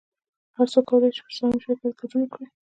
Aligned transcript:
هر 0.57 0.67
څوک 0.73 0.85
کولی 0.89 1.09
شي 1.15 1.21
په 1.25 1.31
سهامي 1.37 1.59
شرکت 1.63 1.81
کې 1.95 1.99
ګډون 2.09 2.21
وکړي 2.25 2.45